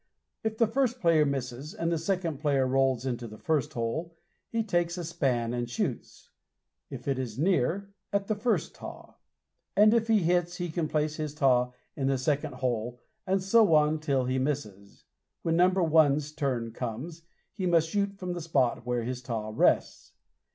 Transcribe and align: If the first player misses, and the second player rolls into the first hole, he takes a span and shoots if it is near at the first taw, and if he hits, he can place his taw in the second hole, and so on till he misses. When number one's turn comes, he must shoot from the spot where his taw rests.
If 0.43 0.57
the 0.57 0.65
first 0.65 0.99
player 0.99 1.27
misses, 1.27 1.75
and 1.75 1.91
the 1.91 1.99
second 1.99 2.39
player 2.39 2.65
rolls 2.65 3.05
into 3.05 3.27
the 3.27 3.37
first 3.37 3.73
hole, 3.73 4.15
he 4.49 4.63
takes 4.63 4.97
a 4.97 5.03
span 5.03 5.53
and 5.53 5.69
shoots 5.69 6.31
if 6.89 7.07
it 7.07 7.19
is 7.19 7.37
near 7.37 7.93
at 8.11 8.25
the 8.25 8.33
first 8.33 8.73
taw, 8.73 9.13
and 9.77 9.93
if 9.93 10.07
he 10.07 10.21
hits, 10.23 10.55
he 10.55 10.71
can 10.71 10.87
place 10.87 11.17
his 11.17 11.35
taw 11.35 11.73
in 11.95 12.07
the 12.07 12.17
second 12.17 12.55
hole, 12.55 12.99
and 13.27 13.43
so 13.43 13.75
on 13.75 13.99
till 13.99 14.25
he 14.25 14.39
misses. 14.39 15.05
When 15.43 15.55
number 15.55 15.83
one's 15.83 16.31
turn 16.31 16.71
comes, 16.71 17.21
he 17.53 17.67
must 17.67 17.89
shoot 17.91 18.17
from 18.17 18.33
the 18.33 18.41
spot 18.41 18.83
where 18.83 19.03
his 19.03 19.21
taw 19.21 19.51
rests. 19.53 20.13